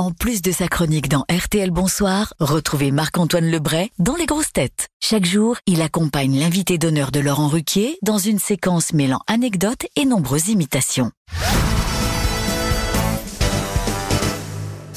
En 0.00 0.12
plus 0.12 0.40
de 0.40 0.50
sa 0.50 0.66
chronique 0.66 1.10
dans 1.10 1.26
RTL 1.30 1.70
Bonsoir, 1.70 2.32
retrouvez 2.40 2.90
Marc-Antoine 2.90 3.50
Lebray 3.50 3.90
dans 3.98 4.16
Les 4.16 4.24
Grosses 4.24 4.50
Têtes. 4.50 4.88
Chaque 4.98 5.26
jour, 5.26 5.58
il 5.66 5.82
accompagne 5.82 6.40
l'invité 6.40 6.78
d'honneur 6.78 7.10
de 7.10 7.20
Laurent 7.20 7.48
Ruquier 7.48 7.98
dans 8.00 8.16
une 8.16 8.38
séquence 8.38 8.94
mêlant 8.94 9.20
anecdotes 9.26 9.84
et 9.96 10.06
nombreuses 10.06 10.48
imitations. 10.48 11.12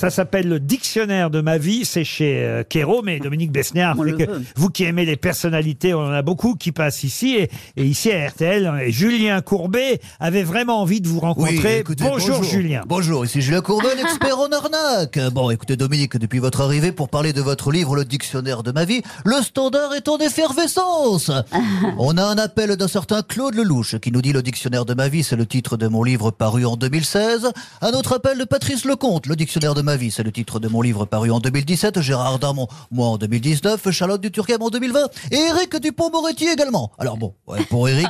Ça 0.04 0.10
s'appelle 0.10 0.50
le 0.50 0.60
dictionnaire 0.60 1.30
de 1.30 1.40
ma 1.40 1.58
vie, 1.58 1.86
c'est 1.86 2.04
chez 2.04 2.44
euh, 2.44 2.64
mais 3.06 3.20
Dominique 3.20 3.54
Besniard, 3.54 3.96
On 3.98 4.04
c'est 4.04 4.12
le 4.12 4.18
que 4.18 4.30
veut. 4.30 4.42
vous 4.58 4.68
qui 4.68 4.84
aimez 4.84 5.06
les 5.06 5.16
personnalités, 5.16 5.94
on 5.94 6.02
en 6.02 6.12
a 6.12 6.22
beaucoup 6.22 6.56
qui 6.56 6.74
passent 6.74 7.06
ici, 7.06 7.38
et, 7.38 7.50
et 7.78 7.86
ici 7.86 8.12
à 8.12 8.28
RTL, 8.28 8.70
et 8.86 8.92
Julien 8.92 9.40
Courbet 9.40 10.02
avait 10.20 10.44
vraiment 10.44 10.82
envie 10.82 11.00
de 11.00 11.08
vous 11.08 11.22
rencontrer. 11.22 11.80
écoutez, 11.80 12.04
bonjour, 12.04 12.44
Julien. 12.44 12.82
Bonjour, 12.86 13.24
ici 13.24 13.42
Julien 13.42 13.62
Courbet, 13.62 13.96
l'expert 13.96 14.38
en 14.40 14.50
arnaque. 14.52 15.20
Bon, 15.32 15.50
écoutez 15.50 15.78
Dominique, 15.78 16.18
depuis 16.18 16.40
votre 16.40 16.60
arrivée 16.60 16.92
pour 16.92 17.08
parler 17.08 17.32
de 17.32 17.40
votre 17.40 17.72
livre 17.72 17.96
Le 17.96 18.04
Dictionnaire 18.04 18.62
de 18.62 18.74
ma 18.74 18.84
vie, 18.84 19.04
le 19.24 19.42
standard 19.42 19.94
est 19.94 20.10
en 20.10 20.18
effervescence. 20.18 21.32
On 21.98 22.18
a 22.18 22.26
un 22.26 22.38
appel 22.40 22.76
d'un 22.76 22.90
certain 22.90 23.22
Claude 23.22 23.56
Lelouch 23.56 23.98
qui 24.00 24.12
nous 24.12 24.22
dit 24.22 24.34
Le 24.34 24.42
Dictionnaire 24.42 24.84
de 24.84 24.96
ma 24.96 25.08
vie, 25.08 25.24
c'est 25.24 25.38
le 25.38 25.46
titre 25.46 25.78
de 25.78 25.88
mon 25.88 26.04
livre 26.04 26.30
paru 26.30 26.66
en 26.66 26.76
2016. 26.76 27.54
Un 27.80 27.92
autre 27.92 28.18
appel 28.18 28.38
de 28.38 28.44
Patrice 28.44 28.84
Lecomte, 28.84 29.28
Le 29.28 29.38
Dictionnaire 29.38 29.76
de 29.76 29.82
ma 29.82 29.93
c'est 30.12 30.24
le 30.24 30.32
titre 30.32 30.60
de 30.60 30.68
mon 30.68 30.82
livre 30.82 31.06
paru 31.06 31.32
en 31.32 31.40
2017. 31.40 32.02
Gérard 32.02 32.40
Darmon, 32.40 32.68
moi 32.92 33.08
en 33.08 33.18
2019. 33.18 33.92
Charlotte 33.92 34.22
Duturquem 34.22 34.62
en 34.62 34.70
2020. 34.70 35.00
Et 35.32 35.36
Eric 35.36 35.76
Dupont-Moretti 35.78 36.48
également. 36.48 36.92
Alors 36.98 37.18
bon, 37.18 37.36
pour 37.70 37.88
Eric... 37.88 38.08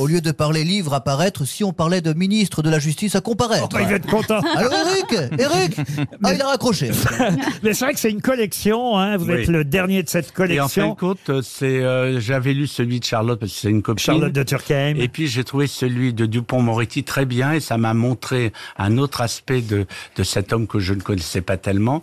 Au 0.00 0.06
lieu 0.06 0.22
de 0.22 0.30
parler 0.32 0.64
livre 0.64 0.94
à 0.94 1.00
paraître, 1.02 1.44
si 1.44 1.62
on 1.62 1.74
parlait 1.74 2.00
de 2.00 2.14
ministre 2.14 2.62
de 2.62 2.70
la 2.70 2.78
Justice 2.78 3.14
à 3.16 3.20
comparaître. 3.20 3.64
Oh, 3.70 3.74
bah, 3.74 3.82
il 3.82 3.88
va 3.88 3.96
être 3.96 4.06
content. 4.06 4.40
Allô 4.56 4.70
Eric? 4.70 5.30
Eric? 5.38 5.76
Ah, 6.24 6.32
il 6.32 6.40
a 6.40 6.46
raccroché. 6.48 6.90
Mais 7.62 7.74
c'est 7.74 7.84
vrai 7.84 7.92
que 7.92 8.00
c'est 8.00 8.10
une 8.10 8.22
collection, 8.22 8.96
hein, 8.96 9.18
vous 9.18 9.26
Oui. 9.26 9.42
êtes 9.42 9.48
le 9.48 9.62
dernier 9.62 10.02
de 10.02 10.08
cette 10.08 10.32
Et 10.48 10.58
en 10.58 10.68
fin 10.68 10.88
de 10.88 10.94
collection. 10.94 10.94
compte, 10.94 11.42
c'est 11.42 11.82
euh, 11.82 12.18
j'avais 12.18 12.54
lu 12.54 12.66
celui 12.66 12.98
de 13.00 13.04
Charlotte 13.04 13.38
parce 13.38 13.52
que 13.52 13.58
c'est 13.58 13.68
une 13.68 13.82
copine. 13.82 14.02
Charlotte 14.02 14.32
de 14.32 14.42
Turckheim. 14.42 14.96
Et 14.96 15.08
puis 15.08 15.26
j'ai 15.28 15.44
trouvé 15.44 15.66
celui 15.66 16.14
de 16.14 16.24
Dupont-Moretti 16.24 17.04
très 17.04 17.26
bien 17.26 17.52
et 17.52 17.60
ça 17.60 17.76
m'a 17.76 17.92
montré 17.92 18.54
un 18.78 18.96
autre 18.96 19.20
aspect 19.20 19.60
de, 19.60 19.84
de 20.16 20.22
cet 20.22 20.54
homme 20.54 20.66
que 20.66 20.78
je 20.78 20.94
ne 20.94 21.00
connaissais 21.02 21.42
pas 21.42 21.58
tellement. 21.58 22.02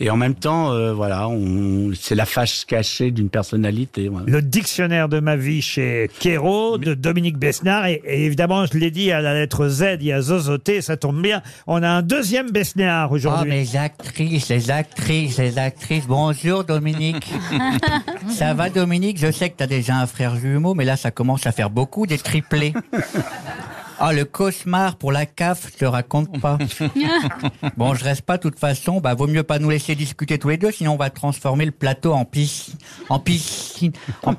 Et 0.00 0.10
en 0.10 0.16
même 0.16 0.34
temps, 0.34 0.72
euh, 0.72 0.92
voilà, 0.92 1.28
on, 1.28 1.92
c'est 1.94 2.16
la 2.16 2.26
face 2.26 2.64
cachée 2.64 3.12
d'une 3.12 3.28
personnalité. 3.28 4.08
voilà. 4.08 4.26
Le 4.26 4.42
dictionnaire 4.42 5.08
de 5.08 5.20
ma 5.20 5.36
vie 5.36 5.62
chez 5.62 6.10
Kero, 6.18 6.76
de 6.78 6.94
Dominique 6.94 7.35
Besnard. 7.36 7.86
Et, 7.86 8.02
et 8.04 8.24
évidemment, 8.24 8.66
je 8.66 8.78
l'ai 8.78 8.90
dit, 8.90 9.12
à 9.12 9.20
la 9.20 9.34
lettre 9.34 9.68
Z, 9.68 9.98
il 10.00 10.06
y 10.06 10.12
a 10.12 10.20
Zozoté, 10.20 10.80
ça 10.80 10.96
tombe 10.96 11.20
bien. 11.22 11.42
On 11.66 11.82
a 11.82 11.88
un 11.88 12.02
deuxième 12.02 12.50
Besnard 12.50 13.08
Oh, 13.10 13.14
aujourd'hui. 13.14 13.50
mes 13.50 13.76
actrices, 13.76 14.48
les 14.48 14.70
actrices, 14.70 15.38
les 15.38 15.58
actrices. 15.58 16.06
Bonjour, 16.06 16.64
Dominique. 16.64 17.32
ça 18.28 18.54
va, 18.54 18.70
Dominique? 18.70 19.18
Je 19.18 19.30
sais 19.30 19.50
que 19.50 19.56
t'as 19.56 19.66
déjà 19.66 19.96
un 19.96 20.06
frère 20.06 20.36
jumeau, 20.36 20.74
mais 20.74 20.84
là, 20.84 20.96
ça 20.96 21.10
commence 21.10 21.46
à 21.46 21.52
faire 21.52 21.70
beaucoup 21.70 22.06
des 22.06 22.18
triplés. 22.18 22.72
Ah, 23.98 24.12
le 24.12 24.24
cauchemar 24.24 24.96
pour 24.96 25.10
la 25.10 25.24
CAF, 25.24 25.70
je 25.72 25.78
te 25.78 25.84
raconte 25.84 26.40
pas. 26.40 26.58
Bon, 27.76 27.94
je 27.94 28.04
reste 28.04 28.22
pas, 28.22 28.36
de 28.36 28.42
toute 28.42 28.58
façon. 28.58 29.00
Bah, 29.00 29.14
vaut 29.14 29.26
mieux 29.26 29.42
pas 29.42 29.58
nous 29.58 29.70
laisser 29.70 29.94
discuter 29.94 30.38
tous 30.38 30.50
les 30.50 30.56
deux, 30.56 30.70
sinon 30.70 30.92
on 30.92 30.96
va 30.96 31.10
transformer 31.10 31.64
le 31.64 31.70
plateau 31.70 32.12
en 32.12 32.24
piscine. 32.24 32.74
En 33.08 33.18
piscine. 33.18 33.92
En, 34.22 34.34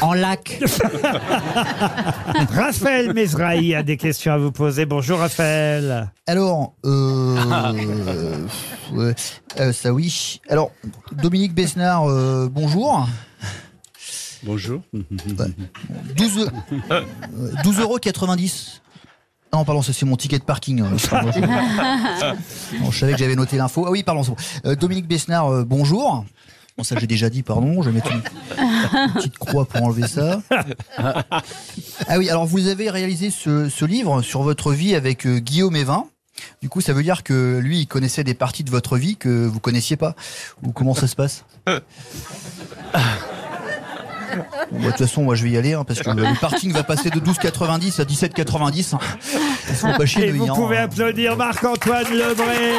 en 0.00 0.14
lac. 0.14 0.62
Raphaël 2.52 3.12
Mesrahi 3.12 3.74
a 3.74 3.82
des 3.82 3.96
questions 3.96 4.32
à 4.32 4.38
vous 4.38 4.52
poser. 4.52 4.86
Bonjour 4.86 5.18
Raphaël. 5.18 6.10
Alors, 6.26 6.74
euh, 6.84 8.46
ouais, 8.92 9.14
euh, 9.60 9.72
ça 9.72 9.92
oui. 9.92 10.40
Alors, 10.48 10.70
Dominique 11.12 11.54
Besnard, 11.54 12.08
euh, 12.08 12.48
bonjour. 12.50 13.06
Bonjour. 14.42 14.80
12, 14.92 16.50
euh, 16.90 17.02
12 17.64 17.80
euros 17.80 17.98
90. 17.98 18.82
Non, 19.52 19.64
pardon, 19.64 19.82
ça, 19.82 19.92
c'est 19.92 20.06
mon 20.06 20.16
ticket 20.16 20.38
de 20.38 20.44
parking. 20.44 20.80
Non, 20.82 20.90
je 22.90 22.98
savais 22.98 23.12
que 23.12 23.18
j'avais 23.18 23.36
noté 23.36 23.56
l'info. 23.56 23.84
Ah 23.86 23.90
oui, 23.90 24.02
pardon. 24.02 24.22
c'est 24.22 24.30
bon. 24.30 24.36
Euh, 24.66 24.74
Dominique 24.76 25.06
Besnard, 25.06 25.48
euh, 25.48 25.64
bonjour. 25.64 26.24
Bon, 26.76 26.84
ça 26.84 26.94
j'ai 26.98 27.06
déjà 27.06 27.30
dit, 27.30 27.42
pardon. 27.42 27.80
Je 27.80 27.88
vais 27.88 27.94
mettre 27.94 28.10
une, 28.12 28.20
une 28.58 29.12
petite 29.14 29.38
croix 29.38 29.64
pour 29.64 29.82
enlever 29.82 30.06
ça. 30.06 30.42
Ah 32.08 32.18
oui, 32.18 32.28
alors 32.28 32.44
vous 32.46 32.68
avez 32.68 32.90
réalisé 32.90 33.30
ce, 33.30 33.68
ce 33.68 33.84
livre 33.84 34.20
sur 34.22 34.42
votre 34.42 34.72
vie 34.72 34.94
avec 34.94 35.26
euh, 35.26 35.38
Guillaume 35.38 35.74
Evin. 35.76 36.04
Du 36.60 36.68
coup, 36.68 36.80
ça 36.82 36.92
veut 36.92 37.02
dire 37.02 37.22
que 37.22 37.58
lui, 37.58 37.80
il 37.80 37.86
connaissait 37.86 38.24
des 38.24 38.34
parties 38.34 38.62
de 38.64 38.70
votre 38.70 38.98
vie 38.98 39.16
que 39.16 39.46
vous 39.46 39.58
connaissiez 39.60 39.96
pas. 39.96 40.14
Ou 40.62 40.72
comment 40.72 40.94
ça 40.94 41.06
se 41.06 41.16
passe? 41.16 41.44
Bon, 44.36 44.78
bah, 44.78 44.86
de 44.86 44.90
toute 44.90 44.98
façon, 44.98 45.22
moi 45.22 45.34
je 45.34 45.44
vais 45.44 45.50
y 45.50 45.56
aller 45.56 45.74
hein, 45.74 45.84
parce 45.84 46.00
que 46.00 46.10
le 46.10 46.40
parking 46.40 46.72
va 46.72 46.82
passer 46.82 47.10
de 47.10 47.20
12,90 47.20 48.00
à 48.00 48.04
17,90. 48.04 48.94
hein. 48.94 48.98
Ils 49.68 49.74
sont 49.76 49.92
pas 49.92 50.06
chier 50.06 50.28
Et 50.28 50.32
vous 50.32 50.38
venir, 50.38 50.54
pouvez 50.54 50.78
hein. 50.78 50.84
applaudir 50.84 51.36
Marc-Antoine 51.36 52.10
Lebré. 52.12 52.72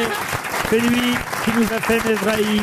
C'est 0.70 0.80
lui 0.80 1.16
qui 1.46 1.52
nous 1.58 1.64
a 1.76 1.80
fait 1.82 2.04
Mesrahi. 2.10 2.62